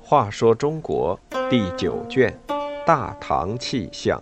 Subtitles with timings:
[0.00, 2.34] 话说中国第九卷
[2.86, 4.18] 《大唐气象》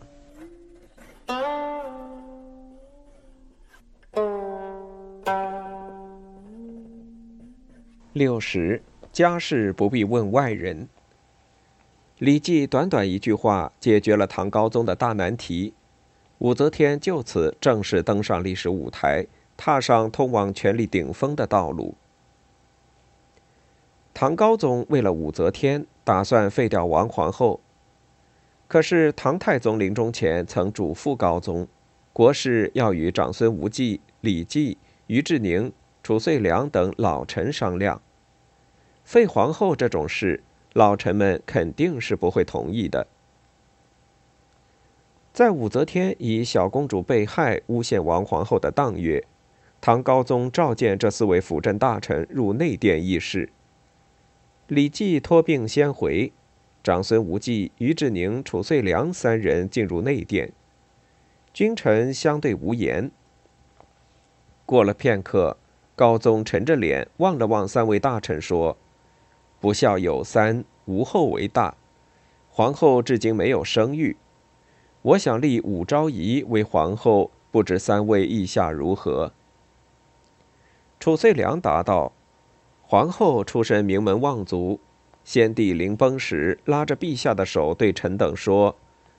[8.12, 8.82] 六十，
[9.12, 10.88] 家事不必问外人。
[12.18, 15.72] 李记短短一句话解决了唐高宗的大难题，
[16.38, 21.94] 武则天就此正式登上历史舞台，踏上通往权力顶峰的道路。
[24.12, 27.60] 唐高宗为了武则天，打算废掉王皇后。
[28.68, 31.66] 可是唐太宗临终前曾嘱咐高宗，
[32.12, 35.72] 国事要与长孙无忌、李绩、于志宁、
[36.02, 38.02] 褚遂良等老臣商量。
[39.04, 43.06] 废皇后这种事，老臣们肯定是不会同意的。
[45.36, 49.22] 在武则天以小公主被害诬陷王皇后的当月，
[49.82, 53.50] 唐高宗召见这四位辅政大臣入内殿议事。
[54.68, 56.32] 李绩托病先回，
[56.82, 60.54] 长孙无忌、于志宁、褚遂良三人进入内殿，
[61.52, 63.10] 君臣相对无言。
[64.64, 65.58] 过了片刻，
[65.94, 68.78] 高宗沉着脸望了望三位大臣，说
[69.60, 71.76] ：“不孝有三，无后为大。
[72.48, 74.16] 皇后至今没有生育，
[75.06, 79.30] 我想立武昭仪为皇后，不知三位意下如何？”
[80.98, 82.10] 褚遂良答道。
[82.82, 84.80] 皇后出身名门望族，
[85.22, 88.74] 先帝临崩时拉着陛下的手对臣等说：“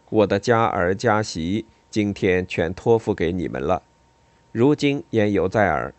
[0.10, 3.82] 我的家儿家媳今天全托付给你们了，
[4.52, 5.94] 如今言犹在耳。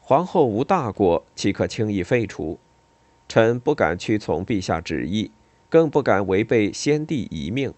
[0.00, 2.58] 皇后无大过，岂可轻易废除？
[3.28, 5.30] 臣不敢屈从陛下旨意，
[5.68, 7.72] 更不敢违背先帝遗命。”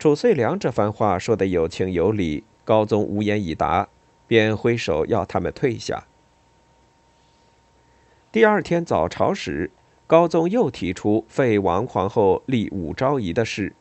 [0.00, 3.86] 褚遂良这番话说得有情有理，高宗无言以答，
[4.26, 6.06] 便挥手要他们退下。
[8.32, 9.70] 第二天早朝时，
[10.06, 13.74] 高宗又提出废王皇后、立武昭仪的事。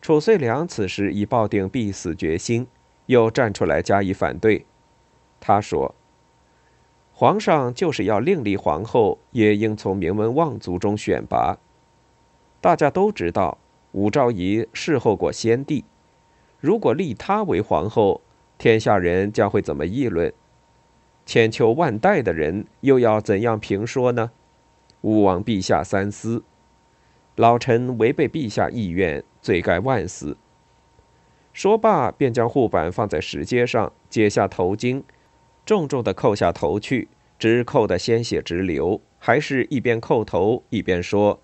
[0.00, 2.68] 褚遂良此时已抱定必死决心，
[3.06, 4.64] 又站出来加以反对。
[5.40, 5.92] 他说
[7.12, 11.58] ：“皇上就是要另立皇后，也应从名门望族中选拔。
[12.60, 13.58] 大家都知道，
[13.94, 15.84] 武昭仪侍候过先帝，
[16.58, 18.20] 如果立她为皇后，
[18.58, 20.32] 天下人将会怎么议论？”
[21.24, 24.32] 千秋万代的人又要怎样评说呢？
[25.02, 26.42] 勿忘陛下三思。
[27.36, 30.36] 老臣违背陛下意愿，罪该万死。
[31.52, 35.04] 说罢，便将护板放在石阶上，解下头巾，
[35.64, 37.06] 重重的扣下头去，
[37.38, 41.40] 直扣得鲜血直流，还是一边叩头一边说：“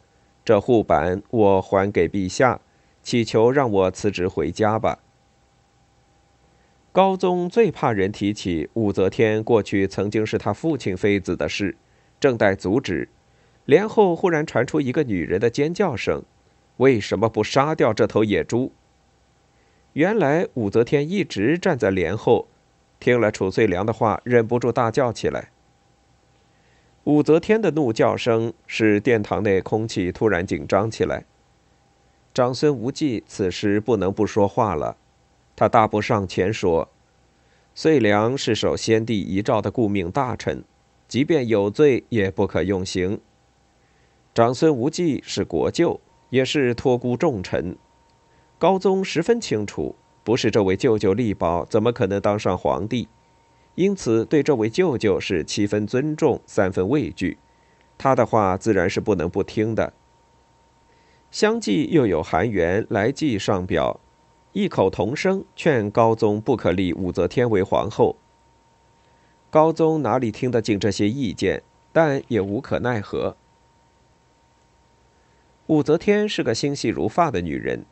[0.51, 2.61] 这护板我还给陛下，
[3.05, 4.99] 祈求让我辞职回家吧。”
[6.91, 11.77] 高宗最怕人提起武则天过去曾经是他父亲妃子的事，
[12.19, 13.09] 正待阻止，
[13.65, 16.25] 帘后忽然传出一个女人的尖叫声
[16.79, 18.73] ：“为什么不杀掉这头野猪？”
[19.95, 22.49] 原来武则天一直站在帘后，
[22.99, 25.51] 听了褚遂良的话，忍不住大叫起来。
[27.05, 31.25] 武则天的怒叫声使殿堂内空气突然紧张起来。
[32.33, 34.97] 长孙无忌此时不能不说话了。
[35.57, 36.89] 他大步上前说
[37.75, 40.65] ：“遂良是受先帝遗诏的顾命大臣，
[41.09, 43.21] 即便有罪，也不可用刑。
[44.33, 47.77] 长孙无忌是国舅，也是托孤重臣。
[48.59, 53.09] 高宗十分清楚，不是这位舅舅力保，怎么可能当上皇帝？
[53.81, 57.39] 因此，对这位舅舅是七分尊重，三分畏惧。
[57.97, 59.95] 他的话自然是不能不听的。
[61.31, 63.99] 相继又有韩元来祭上表。”
[64.53, 68.17] 异口同声劝高宗不可立武则天为皇后。
[69.49, 73.35] 高宗哪里听得进这些意见，但也无可奈何。
[75.69, 77.87] 武则天是个心细如发的女人，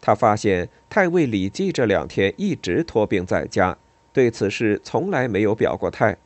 [0.00, 3.76] 她发现太尉李绩这两天一直托病在家，
[4.14, 6.16] 对此事从来没有表过态，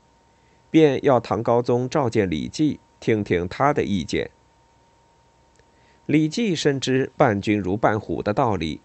[0.70, 4.30] 便要唐高宗召见李绩，听听他的意见。
[6.06, 8.80] 李绩深知伴君如伴虎的道理。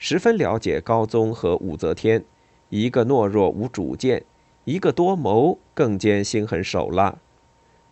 [0.00, 2.24] 十分了解高宗和武则天，
[2.68, 4.24] 一个懦弱无主见，
[4.64, 7.18] 一个多谋，更兼心狠手辣。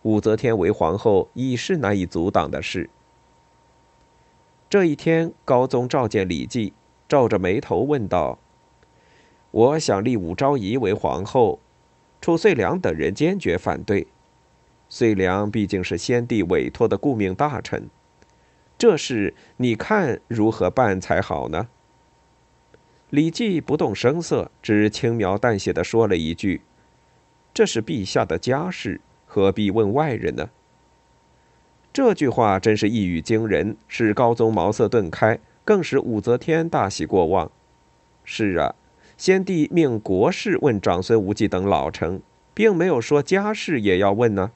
[0.03, 2.89] 武则天为皇后已是难以阻挡的事。
[4.69, 6.71] 这一天，高宗召见李绩，
[7.09, 8.39] 皱着眉头问道
[9.57, 11.59] ：“我想立武昭仪为皇后，
[12.21, 14.05] 褚遂良等人坚决反对。
[14.87, 17.89] 遂良毕竟是先帝委托的顾命大臣，
[18.77, 21.69] 这事你看如何办才好呢？”
[23.09, 26.61] 李绩不动声色，只轻描淡写的说了一句
[27.51, 30.51] ：“这是陛下的家事，何必问外人呢？”
[31.91, 37.51] 这句话真是一语惊人，使高宗茅塞顿开，更使武则天大喜过望。
[38.23, 38.75] 是啊，
[39.17, 42.21] 先帝命国事问长孙无忌等老臣，
[42.53, 44.51] 并没有说家事也要问呢。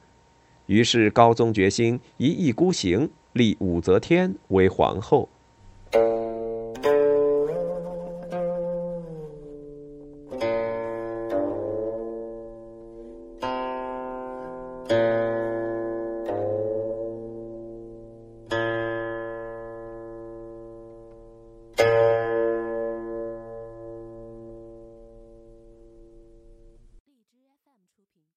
[0.66, 5.28] 于是高宗决心一意孤行，立武则天为皇后。